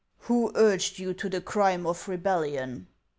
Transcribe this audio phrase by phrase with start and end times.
[0.27, 2.87] "Who urged you to the crime of rebellion